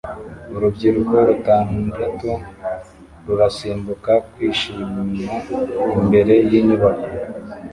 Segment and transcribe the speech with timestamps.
[0.55, 2.31] Urubyiruko rutandatu
[3.25, 4.99] rurasimbuka kwishima
[5.99, 7.07] imbere yinyubako